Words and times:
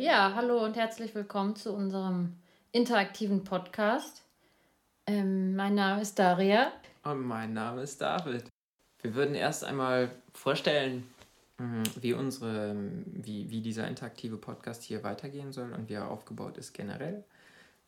Ja, 0.00 0.32
hallo 0.34 0.64
und 0.64 0.78
herzlich 0.78 1.14
willkommen 1.14 1.56
zu 1.56 1.74
unserem 1.74 2.32
interaktiven 2.72 3.44
Podcast. 3.44 4.22
Ähm, 5.06 5.54
mein 5.54 5.74
Name 5.74 6.00
ist 6.00 6.18
Daria. 6.18 6.72
Und 7.02 7.26
mein 7.26 7.52
Name 7.52 7.82
ist 7.82 8.00
David. 8.00 8.44
Wir 9.02 9.14
würden 9.14 9.34
erst 9.34 9.62
einmal 9.62 10.10
vorstellen, 10.32 11.06
mm, 11.58 11.82
wie 12.00 12.14
unsere, 12.14 12.74
wie, 13.04 13.50
wie 13.50 13.60
dieser 13.60 13.88
interaktive 13.88 14.38
Podcast 14.38 14.84
hier 14.84 15.04
weitergehen 15.04 15.52
soll 15.52 15.70
und 15.74 15.90
wie 15.90 15.94
er 15.94 16.10
aufgebaut 16.10 16.56
ist 16.56 16.72
generell. 16.72 17.22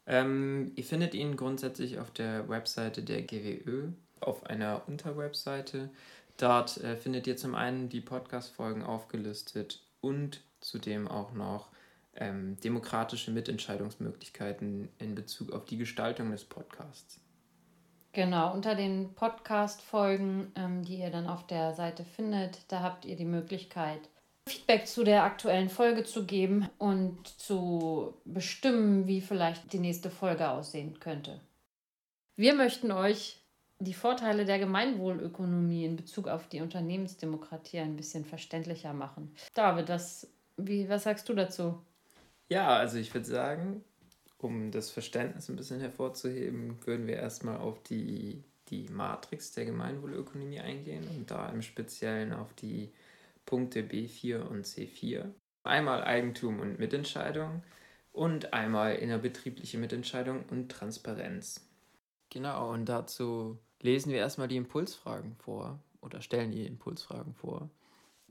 Ähm, 0.06 0.72
ihr 0.74 0.84
findet 0.84 1.14
ihn 1.14 1.34
grundsätzlich 1.34 1.98
auf 1.98 2.10
der 2.10 2.46
Webseite 2.46 3.02
der 3.02 3.22
GWÖ, 3.22 3.88
auf 4.20 4.44
einer 4.44 4.82
Unterwebseite. 4.86 5.88
Dort 6.36 6.76
äh, 6.76 6.94
findet 6.94 7.26
ihr 7.26 7.38
zum 7.38 7.54
einen 7.54 7.88
die 7.88 8.02
Podcast-Folgen 8.02 8.82
aufgelistet 8.82 9.80
und 10.02 10.42
zudem 10.60 11.08
auch 11.08 11.32
noch 11.32 11.72
ähm, 12.16 12.58
demokratische 12.60 13.30
Mitentscheidungsmöglichkeiten 13.30 14.88
in 14.98 15.14
Bezug 15.14 15.52
auf 15.52 15.64
die 15.64 15.78
Gestaltung 15.78 16.30
des 16.30 16.44
Podcasts. 16.44 17.20
Genau, 18.12 18.52
unter 18.52 18.74
den 18.74 19.14
Podcast-Folgen, 19.14 20.52
ähm, 20.54 20.82
die 20.84 20.98
ihr 20.98 21.10
dann 21.10 21.26
auf 21.26 21.46
der 21.46 21.72
Seite 21.74 22.04
findet, 22.04 22.58
da 22.68 22.80
habt 22.80 23.06
ihr 23.06 23.16
die 23.16 23.24
Möglichkeit, 23.24 24.00
Feedback 24.46 24.86
zu 24.86 25.04
der 25.04 25.22
aktuellen 25.22 25.70
Folge 25.70 26.04
zu 26.04 26.26
geben 26.26 26.68
und 26.78 27.26
zu 27.26 28.14
bestimmen, 28.24 29.06
wie 29.06 29.20
vielleicht 29.20 29.72
die 29.72 29.78
nächste 29.78 30.10
Folge 30.10 30.50
aussehen 30.50 30.98
könnte. 31.00 31.40
Wir 32.36 32.54
möchten 32.54 32.90
euch 32.90 33.38
die 33.78 33.94
Vorteile 33.94 34.44
der 34.44 34.58
Gemeinwohlökonomie 34.58 35.84
in 35.84 35.96
Bezug 35.96 36.28
auf 36.28 36.48
die 36.48 36.60
Unternehmensdemokratie 36.60 37.78
ein 37.78 37.96
bisschen 37.96 38.24
verständlicher 38.24 38.92
machen. 38.92 39.34
David, 39.54 39.88
das, 39.88 40.28
wie, 40.56 40.88
was 40.88 41.04
sagst 41.04 41.28
du 41.28 41.34
dazu? 41.34 41.80
Ja, 42.52 42.76
also 42.76 42.98
ich 42.98 43.14
würde 43.14 43.26
sagen, 43.26 43.82
um 44.36 44.72
das 44.72 44.90
Verständnis 44.90 45.48
ein 45.48 45.56
bisschen 45.56 45.80
hervorzuheben, 45.80 46.76
würden 46.86 47.06
wir 47.06 47.16
erstmal 47.16 47.56
auf 47.56 47.82
die, 47.82 48.44
die 48.68 48.90
Matrix 48.90 49.52
der 49.52 49.64
Gemeinwohlökonomie 49.64 50.60
eingehen 50.60 51.08
und 51.16 51.30
da 51.30 51.48
im 51.48 51.62
Speziellen 51.62 52.34
auf 52.34 52.52
die 52.52 52.92
Punkte 53.46 53.80
B4 53.80 54.42
und 54.42 54.66
C4. 54.66 55.30
Einmal 55.64 56.04
Eigentum 56.04 56.60
und 56.60 56.78
Mitentscheidung 56.78 57.62
und 58.12 58.52
einmal 58.52 58.96
innerbetriebliche 58.96 59.78
Mitentscheidung 59.78 60.44
und 60.50 60.70
Transparenz. 60.70 61.66
Genau, 62.28 62.70
und 62.70 62.84
dazu 62.84 63.58
lesen 63.80 64.12
wir 64.12 64.18
erstmal 64.18 64.48
die 64.48 64.58
Impulsfragen 64.58 65.36
vor 65.36 65.82
oder 66.02 66.20
stellen 66.20 66.50
die 66.50 66.66
Impulsfragen 66.66 67.32
vor. 67.32 67.70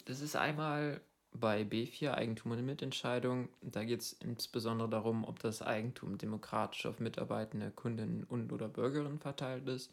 Das 0.06 0.22
ist 0.22 0.35
einmal 0.35 1.02
bei 1.33 1.61
B4 1.63 2.11
Eigentum 2.11 2.51
und 2.51 2.65
Mitentscheidung, 2.65 3.49
da 3.61 3.83
geht 3.83 4.01
es 4.01 4.13
insbesondere 4.13 4.89
darum, 4.89 5.23
ob 5.23 5.39
das 5.39 5.61
Eigentum 5.61 6.17
demokratisch 6.17 6.85
auf 6.85 6.99
mitarbeitende 6.99 7.71
Kundinnen 7.71 8.23
und 8.25 8.51
oder 8.51 8.67
Bürgerinnen 8.67 9.19
verteilt 9.19 9.67
ist. 9.67 9.91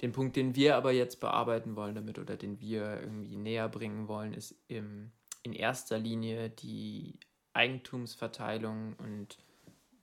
Den 0.00 0.12
Punkt, 0.12 0.36
den 0.36 0.54
wir 0.54 0.76
aber 0.76 0.92
jetzt 0.92 1.20
bearbeiten 1.20 1.76
wollen 1.76 1.94
damit 1.94 2.18
oder 2.18 2.36
den 2.36 2.60
wir 2.60 3.00
irgendwie 3.00 3.36
näher 3.36 3.68
bringen 3.68 4.08
wollen, 4.08 4.32
ist 4.32 4.54
im, 4.68 5.10
in 5.42 5.52
erster 5.52 5.98
Linie 5.98 6.50
die 6.50 7.18
Eigentumsverteilung 7.52 8.94
und 8.94 9.38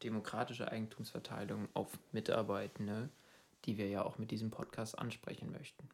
demokratische 0.03 0.71
Eigentumsverteilung 0.71 1.69
auf 1.73 1.97
Mitarbeitende, 2.11 3.09
die 3.63 3.77
wir 3.77 3.87
ja 3.87 4.03
auch 4.03 4.17
mit 4.17 4.31
diesem 4.31 4.51
Podcast 4.51 4.99
ansprechen 4.99 5.51
möchten. 5.51 5.89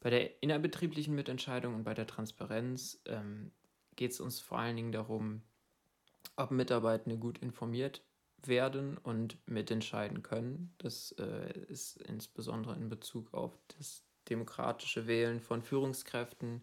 Bei 0.00 0.08
der 0.08 0.42
innerbetrieblichen 0.42 1.14
Mitentscheidung 1.14 1.74
und 1.74 1.84
bei 1.84 1.92
der 1.92 2.06
Transparenz 2.06 3.02
ähm, 3.06 3.50
geht 4.00 4.12
es 4.12 4.20
uns 4.20 4.40
vor 4.40 4.58
allen 4.58 4.76
Dingen 4.76 4.92
darum, 4.92 5.42
ob 6.34 6.52
Mitarbeitende 6.52 7.18
gut 7.18 7.36
informiert 7.36 8.00
werden 8.42 8.96
und 8.96 9.36
mitentscheiden 9.46 10.22
können. 10.22 10.74
Das 10.78 11.12
äh, 11.18 11.52
ist 11.68 12.00
insbesondere 12.00 12.76
in 12.76 12.88
Bezug 12.88 13.34
auf 13.34 13.52
das 13.76 14.02
demokratische 14.30 15.06
Wählen 15.06 15.38
von 15.38 15.60
Führungskräften, 15.60 16.62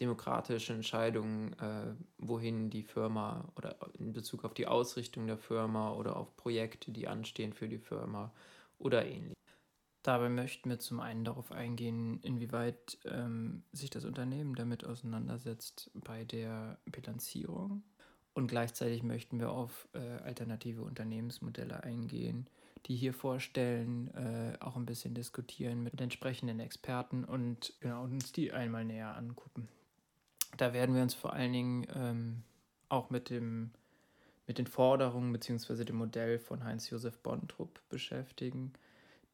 demokratische 0.00 0.72
Entscheidungen, 0.72 1.52
äh, 1.58 1.94
wohin 2.16 2.70
die 2.70 2.84
Firma 2.84 3.52
oder 3.54 3.76
in 3.98 4.14
Bezug 4.14 4.46
auf 4.46 4.54
die 4.54 4.66
Ausrichtung 4.66 5.26
der 5.26 5.36
Firma 5.36 5.92
oder 5.92 6.16
auf 6.16 6.34
Projekte, 6.36 6.90
die 6.90 7.06
anstehen 7.06 7.52
für 7.52 7.68
die 7.68 7.76
Firma 7.76 8.32
oder 8.78 9.04
ähnlich. 9.04 9.37
Dabei 10.02 10.28
möchten 10.28 10.70
wir 10.70 10.78
zum 10.78 11.00
einen 11.00 11.24
darauf 11.24 11.50
eingehen, 11.52 12.20
inwieweit 12.22 12.98
ähm, 13.04 13.64
sich 13.72 13.90
das 13.90 14.04
Unternehmen 14.04 14.54
damit 14.54 14.84
auseinandersetzt 14.84 15.90
bei 15.94 16.24
der 16.24 16.78
Bilanzierung. 16.86 17.82
Und 18.32 18.46
gleichzeitig 18.46 19.02
möchten 19.02 19.40
wir 19.40 19.50
auf 19.50 19.88
äh, 19.94 19.98
alternative 19.98 20.82
Unternehmensmodelle 20.82 21.82
eingehen, 21.82 22.46
die 22.86 22.94
hier 22.94 23.12
vorstellen, 23.12 24.14
äh, 24.14 24.56
auch 24.60 24.76
ein 24.76 24.86
bisschen 24.86 25.14
diskutieren 25.14 25.82
mit 25.82 26.00
entsprechenden 26.00 26.60
Experten 26.60 27.24
und 27.24 27.74
genau, 27.80 28.04
uns 28.04 28.30
die 28.30 28.52
einmal 28.52 28.84
näher 28.84 29.16
angucken. 29.16 29.68
Da 30.56 30.72
werden 30.72 30.94
wir 30.94 31.02
uns 31.02 31.14
vor 31.14 31.32
allen 31.32 31.52
Dingen 31.52 31.86
ähm, 31.94 32.42
auch 32.88 33.10
mit, 33.10 33.30
dem, 33.30 33.72
mit 34.46 34.58
den 34.58 34.68
Forderungen 34.68 35.32
bzw. 35.32 35.84
dem 35.84 35.96
Modell 35.96 36.38
von 36.38 36.62
Heinz-Josef 36.62 37.18
Bontrup 37.18 37.80
beschäftigen 37.88 38.72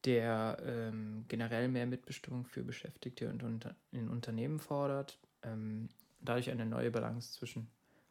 der 0.05 0.57
ähm, 0.65 1.25
generell 1.27 1.67
mehr 1.67 1.85
Mitbestimmung 1.85 2.45
für 2.45 2.63
Beschäftigte 2.63 3.29
und 3.29 3.43
unter, 3.43 3.75
in 3.91 4.09
Unternehmen 4.09 4.59
fordert, 4.59 5.17
ähm, 5.43 5.89
dadurch 6.21 6.49
eine 6.49 6.65
neue 6.65 6.91
Balance 6.91 7.33
zwischen 7.33 7.67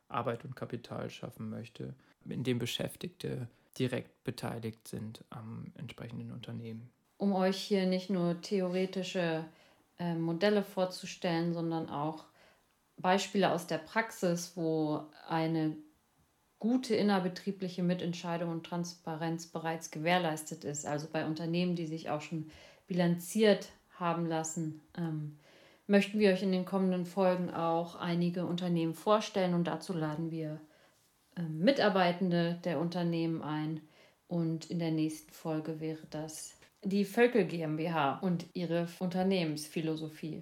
Arbeit 0.09 0.45
und 0.45 0.57
Kapital 0.57 1.11
schaffen 1.11 1.51
möchte, 1.51 1.95
in 2.29 2.45
dem 2.45 2.59
Beschäftigte 2.59 3.49
direkt 3.79 4.25
beteiligt 4.25 4.87
sind 4.89 5.25
am 5.31 5.73
entsprechenden 5.77 6.31
Unternehmen. 6.31 6.91
Um 7.17 7.33
euch 7.33 7.57
hier 7.57 7.87
nicht 7.87 8.11
nur 8.11 8.41
theoretische 8.41 9.45
äh, 9.99 10.15
Modelle 10.15 10.63
vorzustellen, 10.63 11.55
sondern 11.55 11.89
auch 11.89 12.25
Beispiele 12.97 13.51
aus 13.51 13.67
der 13.67 13.79
Praxis, 13.79 14.53
wo 14.57 15.05
eine 15.29 15.77
gute 16.65 16.97
innerbetriebliche 16.97 17.83
Mitentscheidung 17.83 18.51
und 18.51 18.65
Transparenz 18.65 19.45
bereits 19.45 19.91
gewährleistet 19.91 20.65
ist. 20.65 20.87
Also 20.87 21.09
bei 21.13 21.27
Unternehmen, 21.27 21.77
die 21.77 21.87
sich 21.87 22.09
auch 22.09 22.23
schon 22.23 22.47
bilanziert 22.87 23.69
haben 23.99 24.25
lassen, 24.25 24.81
ähm, 24.97 25.37
möchten 25.87 26.19
wir 26.19 26.31
euch 26.31 26.43
in 26.43 26.53
den 26.53 26.65
kommenden 26.65 27.05
Folgen 27.05 27.51
auch 27.51 27.97
einige 27.97 28.47
Unternehmen 28.47 28.95
vorstellen 28.95 29.53
und 29.53 29.65
dazu 29.65 29.93
laden 29.93 30.31
wir 30.31 30.59
ähm, 31.37 31.59
Mitarbeitende 31.59 32.59
der 32.65 32.81
Unternehmen 32.81 33.43
ein. 33.43 33.83
Und 34.27 34.71
in 34.71 34.79
der 34.79 34.91
nächsten 34.91 35.33
Folge 35.33 35.81
wäre 35.81 36.07
das 36.09 36.55
die 36.83 37.05
Völkel 37.05 37.45
GmbH 37.45 38.21
und 38.21 38.47
ihre 38.55 38.89
Unternehmensphilosophie. 39.01 40.41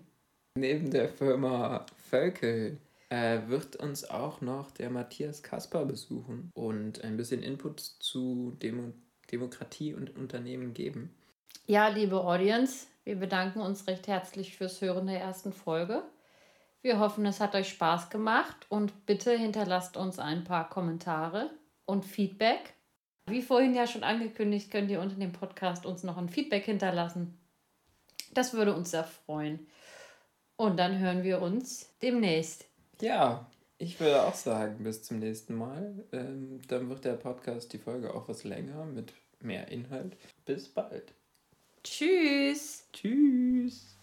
Neben 0.55 0.89
der 0.89 1.09
Firma 1.09 1.85
Völkel 1.97 2.79
äh, 3.13 3.47
wird 3.49 3.77
uns 3.77 4.09
auch 4.09 4.41
noch 4.41 4.71
der 4.71 4.89
Matthias 4.89 5.43
Kasper 5.43 5.85
besuchen 5.85 6.51
und 6.55 7.05
ein 7.05 7.19
bisschen 7.19 7.43
Input 7.43 7.81
zu 7.81 8.57
Demo 8.63 8.95
Demokratie 9.31 9.95
und 9.95 10.17
Unternehmen 10.17 10.73
geben. 10.73 11.15
Ja, 11.67 11.89
liebe 11.89 12.23
Audience, 12.23 12.87
wir 13.05 13.17
bedanken 13.17 13.61
uns 13.61 13.87
recht 13.87 14.09
herzlich 14.09 14.57
fürs 14.57 14.81
Hören 14.81 15.07
der 15.07 15.21
ersten 15.21 15.53
Folge. 15.53 16.03
Wir 16.81 16.99
hoffen, 16.99 17.25
es 17.27 17.41
hat 17.41 17.55
euch 17.55 17.69
Spaß 17.69 18.09
gemacht 18.09 18.67
und 18.69 19.07
bitte 19.07 19.37
hinterlasst 19.37 19.97
uns 19.97 20.19
ein 20.19 20.45
paar 20.45 20.69
Kommentare 20.69 21.51
und 21.85 22.05
Feedback. 22.05 22.75
Wie 23.27 23.43
vorhin 23.43 23.75
ja 23.75 23.87
schon 23.87 24.05
angekündigt, 24.05 24.71
könnt 24.71 24.91
ihr 24.91 25.01
unter 25.01 25.17
dem 25.17 25.33
Podcast 25.33 25.85
uns 25.87 26.03
noch 26.03 26.17
ein 26.17 26.31
Feedback 26.31 26.65
hinterlassen. 26.65 27.39
Das 28.33 28.55
würde 28.55 28.75
uns 28.75 28.91
sehr 28.91 29.05
freuen. 29.05 29.67
Und 30.57 30.79
dann 30.79 30.99
hören 30.99 31.23
wir 31.23 31.43
uns 31.43 31.95
demnächst. 32.01 32.72
Ja, 33.03 33.51
ich 33.79 33.99
würde 33.99 34.23
auch 34.23 34.35
sagen, 34.35 34.85
bis 34.85 35.03
zum 35.03 35.19
nächsten 35.19 35.57
Mal. 35.57 36.05
Ähm, 36.13 36.61
dann 36.69 36.89
wird 36.89 37.05
der 37.05 37.15
Podcast, 37.15 37.73
die 37.73 37.79
Folge 37.79 38.15
auch 38.15 38.29
was 38.29 38.45
länger 38.45 38.85
mit 38.85 39.13
mehr 39.41 39.67
Inhalt. 39.73 40.17
Bis 40.45 40.69
bald. 40.69 41.13
Tschüss. 41.83 42.87
Tschüss. 42.93 43.99